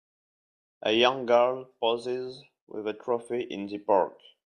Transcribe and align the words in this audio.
A 0.81 0.93
young 0.93 1.27
girl 1.27 1.65
poses 1.79 2.43
with 2.65 2.87
a 2.87 2.93
trophy 2.93 3.41
in 3.43 3.67
the 3.67 3.77
park. 3.77 4.17